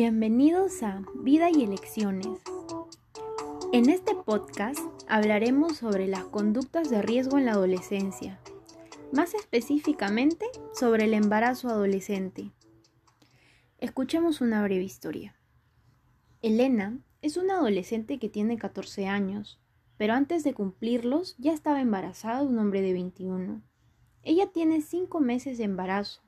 Bienvenidos 0.00 0.84
a 0.84 1.02
Vida 1.24 1.50
y 1.50 1.64
Elecciones. 1.64 2.28
En 3.72 3.90
este 3.90 4.14
podcast 4.14 4.78
hablaremos 5.08 5.78
sobre 5.78 6.06
las 6.06 6.22
conductas 6.22 6.88
de 6.88 7.02
riesgo 7.02 7.36
en 7.36 7.46
la 7.46 7.54
adolescencia, 7.54 8.38
más 9.12 9.34
específicamente 9.34 10.46
sobre 10.72 11.06
el 11.06 11.14
embarazo 11.14 11.68
adolescente. 11.68 12.52
Escuchemos 13.78 14.40
una 14.40 14.62
breve 14.62 14.84
historia. 14.84 15.34
Elena 16.42 17.00
es 17.20 17.36
una 17.36 17.54
adolescente 17.54 18.20
que 18.20 18.28
tiene 18.28 18.56
14 18.56 19.08
años, 19.08 19.58
pero 19.96 20.14
antes 20.14 20.44
de 20.44 20.54
cumplirlos 20.54 21.34
ya 21.38 21.52
estaba 21.52 21.80
embarazada 21.80 22.42
de 22.42 22.46
un 22.46 22.60
hombre 22.60 22.82
de 22.82 22.92
21. 22.92 23.62
Ella 24.22 24.46
tiene 24.52 24.80
5 24.80 25.18
meses 25.18 25.58
de 25.58 25.64
embarazo 25.64 26.22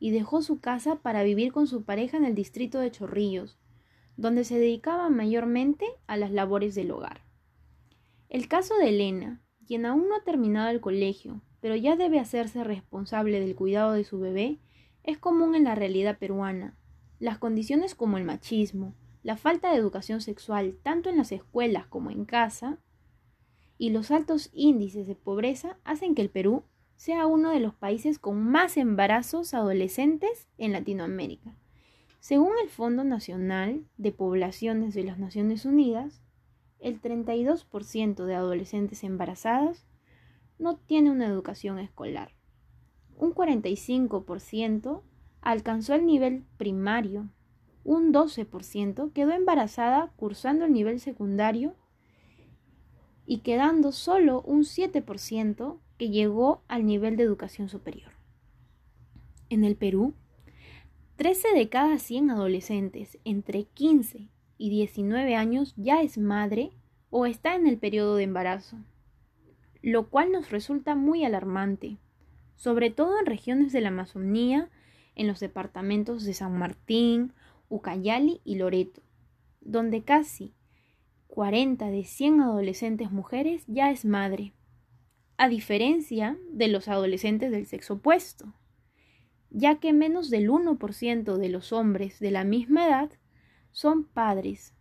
y 0.00 0.10
dejó 0.10 0.42
su 0.42 0.58
casa 0.58 0.96
para 0.96 1.22
vivir 1.22 1.52
con 1.52 1.68
su 1.68 1.84
pareja 1.84 2.16
en 2.16 2.24
el 2.24 2.34
distrito 2.34 2.80
de 2.80 2.90
Chorrillos, 2.90 3.58
donde 4.16 4.44
se 4.44 4.58
dedicaba 4.58 5.10
mayormente 5.10 5.86
a 6.06 6.16
las 6.16 6.32
labores 6.32 6.74
del 6.74 6.90
hogar. 6.90 7.22
El 8.30 8.48
caso 8.48 8.76
de 8.78 8.88
Elena, 8.88 9.42
quien 9.66 9.86
aún 9.86 10.08
no 10.08 10.16
ha 10.16 10.24
terminado 10.24 10.70
el 10.70 10.80
colegio, 10.80 11.42
pero 11.60 11.76
ya 11.76 11.96
debe 11.96 12.18
hacerse 12.18 12.64
responsable 12.64 13.40
del 13.40 13.54
cuidado 13.54 13.92
de 13.92 14.04
su 14.04 14.18
bebé, 14.18 14.58
es 15.04 15.18
común 15.18 15.54
en 15.54 15.64
la 15.64 15.74
realidad 15.74 16.18
peruana. 16.18 16.76
Las 17.18 17.38
condiciones 17.38 17.94
como 17.94 18.16
el 18.16 18.24
machismo, 18.24 18.94
la 19.22 19.36
falta 19.36 19.70
de 19.70 19.76
educación 19.76 20.22
sexual 20.22 20.78
tanto 20.82 21.10
en 21.10 21.18
las 21.18 21.30
escuelas 21.30 21.86
como 21.86 22.10
en 22.10 22.24
casa, 22.24 22.78
y 23.76 23.90
los 23.90 24.10
altos 24.10 24.50
índices 24.52 25.06
de 25.06 25.14
pobreza 25.14 25.78
hacen 25.84 26.14
que 26.14 26.22
el 26.22 26.30
Perú 26.30 26.64
sea 27.00 27.26
uno 27.26 27.48
de 27.48 27.60
los 27.60 27.74
países 27.74 28.18
con 28.18 28.44
más 28.44 28.76
embarazos 28.76 29.54
adolescentes 29.54 30.50
en 30.58 30.72
Latinoamérica. 30.72 31.56
Según 32.18 32.52
el 32.62 32.68
Fondo 32.68 33.04
Nacional 33.04 33.86
de 33.96 34.12
Poblaciones 34.12 34.92
de 34.92 35.04
las 35.04 35.18
Naciones 35.18 35.64
Unidas, 35.64 36.20
el 36.78 37.00
32% 37.00 38.26
de 38.26 38.34
adolescentes 38.34 39.02
embarazadas 39.02 39.86
no 40.58 40.76
tiene 40.76 41.10
una 41.10 41.26
educación 41.26 41.78
escolar. 41.78 42.34
Un 43.16 43.32
45% 43.32 45.00
alcanzó 45.40 45.94
el 45.94 46.04
nivel 46.04 46.44
primario. 46.58 47.30
Un 47.82 48.12
12% 48.12 49.10
quedó 49.14 49.30
embarazada 49.30 50.12
cursando 50.16 50.66
el 50.66 50.74
nivel 50.74 51.00
secundario 51.00 51.74
y 53.24 53.38
quedando 53.38 53.90
solo 53.90 54.42
un 54.42 54.64
7% 54.64 55.78
que 56.00 56.08
llegó 56.08 56.62
al 56.66 56.86
nivel 56.86 57.18
de 57.18 57.24
educación 57.24 57.68
superior. 57.68 58.12
En 59.50 59.64
el 59.64 59.76
Perú, 59.76 60.14
13 61.16 61.48
de 61.54 61.68
cada 61.68 61.98
100 61.98 62.30
adolescentes 62.30 63.18
entre 63.26 63.64
15 63.64 64.30
y 64.56 64.70
19 64.70 65.34
años 65.34 65.74
ya 65.76 66.00
es 66.00 66.16
madre 66.16 66.70
o 67.10 67.26
está 67.26 67.54
en 67.54 67.66
el 67.66 67.76
periodo 67.76 68.16
de 68.16 68.22
embarazo, 68.22 68.78
lo 69.82 70.08
cual 70.08 70.32
nos 70.32 70.48
resulta 70.48 70.94
muy 70.94 71.22
alarmante, 71.22 71.98
sobre 72.56 72.88
todo 72.88 73.18
en 73.20 73.26
regiones 73.26 73.70
de 73.70 73.82
la 73.82 73.88
Amazonía, 73.88 74.70
en 75.16 75.26
los 75.26 75.38
departamentos 75.38 76.24
de 76.24 76.32
San 76.32 76.56
Martín, 76.56 77.34
Ucayali 77.68 78.40
y 78.42 78.54
Loreto, 78.54 79.02
donde 79.60 80.02
casi 80.02 80.54
40 81.26 81.90
de 81.90 82.04
100 82.04 82.40
adolescentes 82.40 83.10
mujeres 83.10 83.64
ya 83.66 83.90
es 83.90 84.06
madre 84.06 84.54
a 85.40 85.48
diferencia 85.48 86.36
de 86.52 86.68
los 86.68 86.86
adolescentes 86.86 87.50
del 87.50 87.64
sexo 87.64 87.94
opuesto, 87.94 88.52
ya 89.48 89.80
que 89.80 89.94
menos 89.94 90.28
del 90.28 90.50
1% 90.50 91.38
de 91.38 91.48
los 91.48 91.72
hombres 91.72 92.20
de 92.20 92.30
la 92.30 92.44
misma 92.44 92.86
edad 92.86 93.10
son 93.72 94.04
padres. 94.04 94.74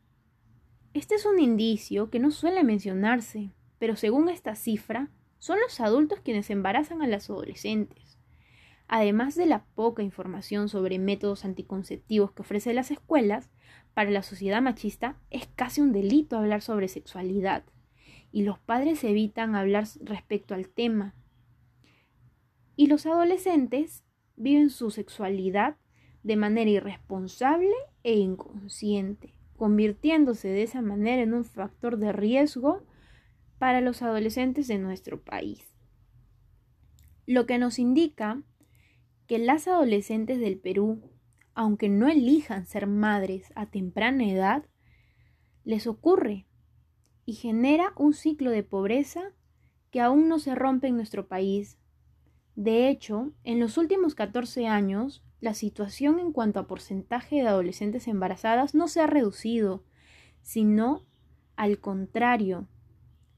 Este 0.94 1.16
es 1.16 1.26
un 1.26 1.40
indicio 1.40 2.10
que 2.10 2.20
no 2.20 2.30
suele 2.30 2.66
mencionarse, 2.66 3.54
pero 3.78 3.96
según 3.96 4.28
esta 4.28 4.54
cifra, 4.56 5.10
son 5.38 5.62
los 5.62 5.80
adultos 5.80 6.20
quienes 6.20 6.50
embarazan 6.50 7.02
a 7.02 7.08
las 7.08 7.30
adolescentes. 7.30 8.20
Además 8.90 9.36
de 9.36 9.46
la 9.46 9.64
poca 9.76 10.04
información 10.04 10.68
sobre 10.68 11.00
métodos 11.00 11.46
anticonceptivos 11.46 12.34
que 12.34 12.42
ofrecen 12.42 12.76
las 12.76 12.92
escuelas, 12.92 13.50
para 13.94 14.12
la 14.12 14.24
sociedad 14.24 14.62
machista 14.62 15.16
es 15.30 15.48
casi 15.56 15.80
un 15.80 15.94
delito 15.94 16.38
hablar 16.38 16.62
sobre 16.62 16.90
sexualidad 16.90 17.64
y 18.32 18.44
los 18.44 18.60
padres 18.60 19.04
evitan 19.04 19.56
hablar 19.56 19.86
respecto 20.02 20.54
al 20.54 20.70
tema. 20.70 21.16
Y 22.76 22.88
los 22.88 23.06
adolescentes 23.06 24.04
viven 24.36 24.70
su 24.70 24.92
sexualidad 24.92 25.78
de 26.24 26.36
manera 26.36 26.70
irresponsable 26.70 27.74
e 28.04 28.18
inconsciente, 28.18 29.34
convirtiéndose 29.58 30.48
de 30.48 30.64
esa 30.64 30.82
manera 30.82 31.22
en 31.22 31.34
un 31.34 31.46
factor 31.46 31.98
de 31.98 32.12
riesgo 32.12 32.86
para 33.58 33.82
los 33.82 34.02
adolescentes 34.02 34.68
de 34.68 34.78
nuestro 34.78 35.22
país. 35.22 35.76
Lo 37.26 37.46
que 37.46 37.58
nos 37.58 37.78
indica 37.78 38.42
que 39.28 39.38
las 39.38 39.68
adolescentes 39.68 40.40
del 40.40 40.58
Perú, 40.58 41.02
aunque 41.54 41.90
no 41.90 42.08
elijan 42.08 42.66
ser 42.66 42.88
madres 42.88 43.52
a 43.56 43.68
temprana 43.68 44.26
edad, 44.28 44.66
les 45.64 45.86
ocurre 45.86 46.48
y 47.30 47.34
genera 47.34 47.94
un 47.96 48.16
ciclo 48.16 48.50
de 48.50 48.64
pobreza 48.64 49.22
que 49.92 50.02
aún 50.02 50.28
no 50.28 50.40
se 50.40 50.56
rompe 50.56 50.88
en 50.88 50.96
nuestro 50.96 51.28
país. 51.28 51.78
De 52.56 52.90
hecho, 52.90 53.34
en 53.44 53.60
los 53.60 53.78
últimos 53.78 54.16
14 54.16 54.66
años, 54.66 55.24
la 55.40 55.54
situación 55.54 56.18
en 56.18 56.32
cuanto 56.32 56.60
a 56.60 56.66
porcentaje 56.66 57.36
de 57.36 57.48
adolescentes 57.48 58.08
embarazadas 58.08 58.74
no 58.74 58.88
se 58.88 59.02
ha 59.02 59.06
reducido, 59.06 59.84
sino 60.42 61.06
al 61.56 61.80
contrario, 61.80 62.68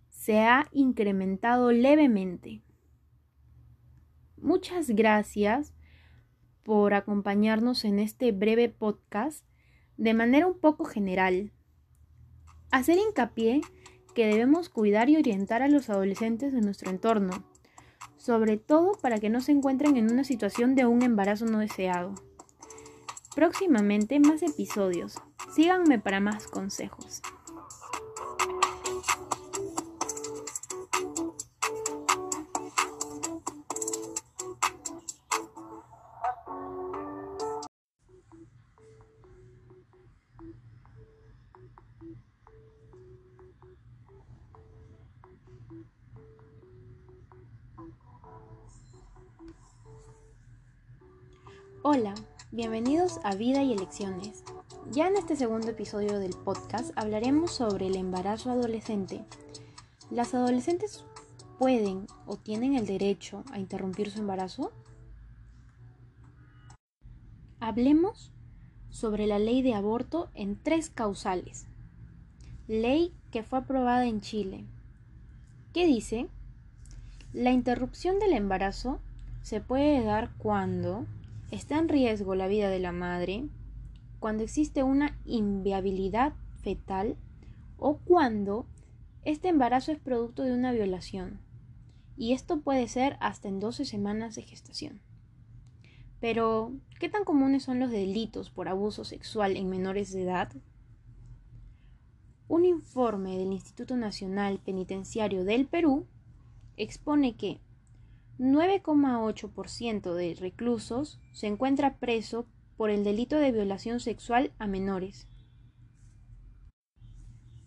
se 0.07 0.39
ha 0.39 0.69
incrementado 0.71 1.73
levemente. 1.73 2.61
Muchas 4.37 4.89
gracias 4.91 5.73
por 6.63 6.93
acompañarnos 6.93 7.83
en 7.83 7.99
este 7.99 8.31
breve 8.31 8.69
podcast 8.69 9.45
de 9.97 10.13
manera 10.13 10.47
un 10.47 10.57
poco 10.57 10.85
general. 10.85 11.51
Hacer 12.71 12.97
hincapié 12.97 13.59
que 14.13 14.27
debemos 14.27 14.69
cuidar 14.69 15.09
y 15.09 15.17
orientar 15.17 15.61
a 15.61 15.67
los 15.67 15.89
adolescentes 15.89 16.53
de 16.53 16.61
nuestro 16.61 16.89
entorno, 16.89 17.43
sobre 18.17 18.57
todo 18.57 18.93
para 19.01 19.19
que 19.19 19.29
no 19.29 19.41
se 19.41 19.51
encuentren 19.51 19.97
en 19.97 20.11
una 20.11 20.23
situación 20.23 20.75
de 20.75 20.85
un 20.85 21.01
embarazo 21.01 21.45
no 21.45 21.59
deseado. 21.59 22.13
Próximamente 23.35 24.19
más 24.19 24.43
episodios. 24.43 25.15
Síganme 25.53 25.99
para 25.99 26.19
más 26.19 26.47
consejos. 26.47 27.21
Hola, 51.83 52.13
bienvenidos 52.51 53.19
a 53.23 53.33
Vida 53.33 53.63
y 53.63 53.73
Elecciones. 53.73 54.43
Ya 54.91 55.07
en 55.07 55.17
este 55.17 55.35
segundo 55.35 55.71
episodio 55.71 56.19
del 56.19 56.35
podcast 56.35 56.91
hablaremos 56.95 57.49
sobre 57.49 57.87
el 57.87 57.95
embarazo 57.95 58.51
adolescente. 58.51 59.25
¿Las 60.11 60.35
adolescentes 60.35 61.03
pueden 61.57 62.05
o 62.27 62.37
tienen 62.37 62.75
el 62.75 62.85
derecho 62.85 63.43
a 63.51 63.57
interrumpir 63.57 64.11
su 64.11 64.19
embarazo? 64.19 64.71
Hablemos 67.59 68.31
sobre 68.91 69.25
la 69.25 69.39
ley 69.39 69.63
de 69.63 69.73
aborto 69.73 70.29
en 70.35 70.61
tres 70.61 70.91
causales. 70.91 71.65
Ley 72.67 73.11
que 73.31 73.41
fue 73.41 73.57
aprobada 73.57 74.05
en 74.05 74.21
Chile. 74.21 74.65
¿Qué 75.73 75.87
dice? 75.87 76.27
La 77.33 77.49
interrupción 77.49 78.19
del 78.19 78.33
embarazo 78.33 78.99
se 79.41 79.61
puede 79.61 80.03
dar 80.03 80.29
cuando 80.37 81.07
está 81.51 81.77
en 81.77 81.89
riesgo 81.89 82.33
la 82.35 82.47
vida 82.47 82.69
de 82.69 82.79
la 82.79 82.91
madre, 82.91 83.45
cuando 84.19 84.43
existe 84.43 84.83
una 84.83 85.19
inviabilidad 85.25 86.33
fetal 86.61 87.17
o 87.77 87.97
cuando 87.97 88.65
este 89.23 89.49
embarazo 89.49 89.91
es 89.91 89.99
producto 89.99 90.43
de 90.43 90.53
una 90.53 90.71
violación. 90.71 91.39
Y 92.17 92.33
esto 92.33 92.61
puede 92.61 92.87
ser 92.87 93.17
hasta 93.19 93.49
en 93.49 93.59
12 93.59 93.85
semanas 93.85 94.35
de 94.35 94.43
gestación. 94.43 95.01
Pero, 96.19 96.73
¿qué 96.99 97.09
tan 97.09 97.23
comunes 97.23 97.63
son 97.63 97.79
los 97.79 97.89
delitos 97.89 98.51
por 98.51 98.69
abuso 98.69 99.03
sexual 99.03 99.57
en 99.57 99.69
menores 99.69 100.11
de 100.11 100.23
edad? 100.23 100.51
Un 102.47 102.65
informe 102.65 103.37
del 103.37 103.51
Instituto 103.51 103.97
Nacional 103.97 104.59
Penitenciario 104.59 105.43
del 105.43 105.65
Perú 105.65 106.05
expone 106.77 107.35
que 107.35 107.59
9,8% 108.41 110.15
de 110.15 110.33
reclusos 110.33 111.19
se 111.31 111.45
encuentra 111.45 111.97
preso 111.97 112.47
por 112.75 112.89
el 112.89 113.03
delito 113.03 113.37
de 113.37 113.51
violación 113.51 113.99
sexual 113.99 114.51
a 114.57 114.65
menores, 114.65 115.27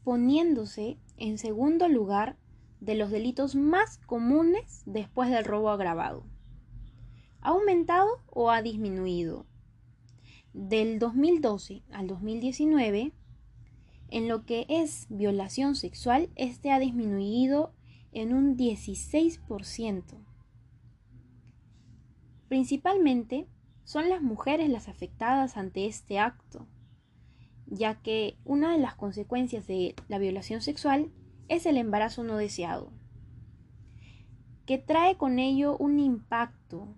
poniéndose 0.02 0.98
en 1.16 1.38
segundo 1.38 1.86
lugar 1.86 2.36
de 2.80 2.96
los 2.96 3.12
delitos 3.12 3.54
más 3.54 3.98
comunes 3.98 4.82
después 4.84 5.30
del 5.30 5.44
robo 5.44 5.70
agravado. 5.70 6.24
¿Ha 7.40 7.50
aumentado 7.50 8.08
o 8.26 8.50
ha 8.50 8.60
disminuido? 8.60 9.46
Del 10.54 10.98
2012 10.98 11.84
al 11.92 12.08
2019, 12.08 13.12
en 14.10 14.26
lo 14.26 14.44
que 14.44 14.66
es 14.68 15.06
violación 15.08 15.76
sexual, 15.76 16.30
este 16.34 16.72
ha 16.72 16.80
disminuido 16.80 17.72
en 18.10 18.34
un 18.34 18.56
16%. 18.56 20.33
Principalmente 22.48 23.48
son 23.84 24.08
las 24.08 24.22
mujeres 24.22 24.68
las 24.68 24.88
afectadas 24.88 25.56
ante 25.56 25.86
este 25.86 26.18
acto, 26.18 26.66
ya 27.66 28.00
que 28.02 28.38
una 28.44 28.72
de 28.72 28.78
las 28.78 28.94
consecuencias 28.94 29.66
de 29.66 29.94
la 30.08 30.18
violación 30.18 30.60
sexual 30.60 31.10
es 31.48 31.66
el 31.66 31.76
embarazo 31.76 32.24
no 32.24 32.36
deseado, 32.36 32.92
que 34.66 34.78
trae 34.78 35.16
con 35.16 35.38
ello 35.38 35.76
un 35.76 35.98
impacto 35.98 36.94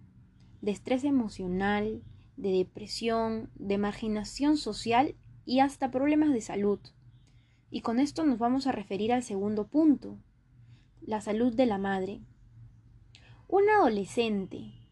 de 0.63 0.71
estrés 0.71 1.05
emocional, 1.05 2.03
de 2.37 2.53
depresión, 2.53 3.51
de 3.55 3.79
marginación 3.79 4.57
social 4.57 5.17
y 5.45 5.61
hasta 5.61 5.91
problemas 5.91 6.33
de 6.33 6.41
salud. 6.41 6.81
Y 7.71 7.81
con 7.81 7.99
esto 7.99 8.25
nos 8.25 8.39
vamos 8.39 8.67
a 8.67 8.73
referir 8.73 9.13
al 9.13 9.23
segundo 9.23 9.67
punto, 9.67 10.19
la 11.01 11.21
salud 11.21 11.55
de 11.55 11.67
la 11.67 11.79
madre. 11.79 12.21
Un 13.49 13.69
adolescente 13.69 14.86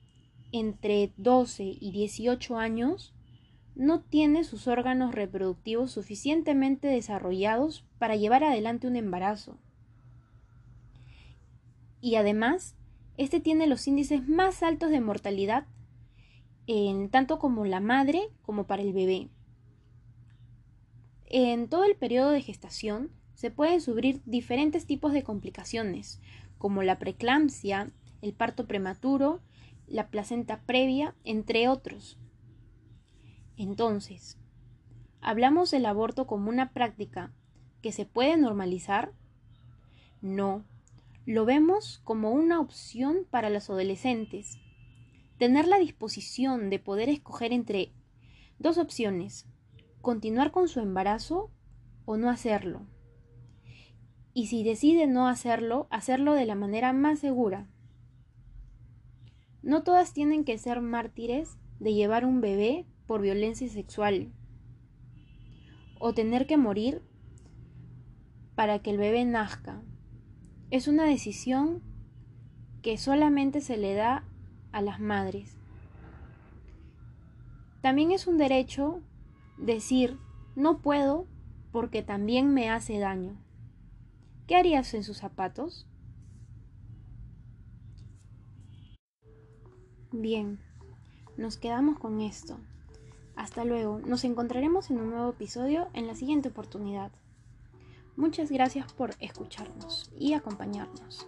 entre 0.55 1.13
12 1.17 1.65
y 1.81 1.91
18 1.91 2.59
años 2.59 3.13
no 3.75 4.03
tiene 4.03 4.45
sus 4.45 4.69
órganos 4.69 5.13
reproductivos 5.13 5.91
suficientemente 5.91 6.87
desarrollados 6.87 7.85
para 7.99 8.15
llevar 8.15 8.45
adelante 8.45 8.87
un 8.87 8.95
embarazo. 8.95 9.59
Y 12.01 12.15
además, 12.15 12.77
este 13.17 13.41
tiene 13.41 13.67
los 13.67 13.89
índices 13.89 14.29
más 14.29 14.63
altos 14.63 14.91
de 14.91 15.01
mortalidad 15.01 15.67
en 16.69 17.09
tanto 17.09 17.41
como 17.41 17.65
la 17.65 17.81
madre 17.81 18.29
como 18.43 18.65
para 18.65 18.83
el 18.83 18.93
bebé. 18.93 19.29
En 21.27 21.69
todo 21.69 21.83
el 21.83 21.97
periodo 21.97 22.31
de 22.31 22.43
gestación 22.43 23.11
se 23.35 23.51
pueden 23.51 23.81
sufrir 23.81 24.23
diferentes 24.25 24.87
tipos 24.87 25.13
de 25.13 25.25
complicaciones, 25.25 26.21
como 26.59 26.85
la 26.85 27.01
preeclampsia, 27.01 27.91
el 28.23 28.35
parto 28.35 28.69
prematuro, 28.69 29.41
la 29.87 30.09
placenta 30.09 30.63
previa, 30.63 31.15
entre 31.25 31.69
otros. 31.69 32.19
Entonces, 33.57 34.39
¿hablamos 35.21 35.71
del 35.71 35.87
aborto 35.87 36.27
como 36.27 36.49
una 36.49 36.73
práctica 36.73 37.33
que 37.83 37.93
se 37.93 38.05
puede 38.07 38.37
normalizar? 38.37 39.13
No, 40.21 40.65
lo 41.27 41.45
vemos 41.45 42.01
como 42.05 42.33
una 42.33 42.61
opción 42.61 43.27
para 43.31 43.51
los 43.51 43.71
adolescentes. 43.71 44.59
Tener 45.39 45.67
la 45.67 45.79
disposición 45.79 46.71
de 46.71 46.79
poder 46.79 47.09
escoger 47.09 47.53
entre 47.53 47.93
dos 48.59 48.79
opciones, 48.79 49.47
continuar 50.01 50.51
con 50.51 50.69
su 50.69 50.81
embarazo 50.81 51.51
o 52.05 52.17
no 52.17 52.31
hacerlo. 52.31 52.87
Y 54.33 54.49
si 54.49 54.65
decide 54.65 55.07
no 55.07 55.29
hacerlo, 55.29 55.87
hacerlo 55.91 56.35
de 56.35 56.45
la 56.45 56.55
manera 56.55 56.93
más 56.93 57.21
segura. 57.21 57.69
No 59.65 59.83
todas 59.83 60.13
tienen 60.13 60.45
que 60.45 60.59
ser 60.59 60.83
mártires 60.83 61.57
de 61.81 61.95
llevar 61.95 62.27
un 62.27 62.43
bebé 62.43 62.85
por 63.07 63.23
violencia 63.23 63.67
sexual 63.67 64.31
o 65.99 66.13
tener 66.13 66.47
que 66.47 66.59
morir 66.59 67.01
para 68.55 68.81
que 68.81 68.91
el 68.91 68.99
bebé 68.99 69.25
nazca. 69.25 69.83
Es 70.71 70.87
una 70.87 71.07
decisión 71.07 71.83
que 72.83 72.99
solamente 72.99 73.63
se 73.63 73.79
le 73.79 73.95
da 73.95 74.29
a 74.71 74.83
las 74.83 75.01
madres. 75.01 75.57
También 77.81 78.11
es 78.13 78.27
un 78.27 78.37
derecho 78.37 79.01
decir 79.57 80.19
no 80.57 80.83
puedo 80.83 81.27
porque 81.73 82.03
también 82.03 82.53
me 82.53 82.69
hace 82.69 82.99
daño. 82.99 83.43
¿Qué 84.47 84.57
harías 84.57 84.93
en 84.93 85.05
sus 85.05 85.17
zapatos? 85.17 85.89
Bien, 90.17 90.61
nos 91.37 91.57
quedamos 91.57 91.99
con 91.99 92.21
esto. 92.21 92.57
Hasta 93.35 93.65
luego, 93.65 93.99
nos 93.99 94.23
encontraremos 94.23 94.89
en 94.91 95.01
un 95.01 95.11
nuevo 95.11 95.31
episodio 95.31 95.89
en 95.93 96.07
la 96.07 96.15
siguiente 96.15 96.51
oportunidad. 96.51 97.11
Muchas 98.15 98.53
gracias 98.53 98.93
por 98.93 99.17
escucharnos 99.19 100.13
y 100.17 100.35
acompañarnos. 100.35 101.27